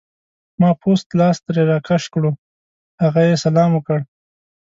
ما 0.59 0.69
پوست 0.81 1.07
لاس 1.19 1.37
ترې 1.45 1.63
راکش 1.71 2.03
کړو، 2.13 2.31
هغه 3.03 3.21
یې 3.27 3.35
سلام 3.43 3.69
وکړ. 3.73 3.99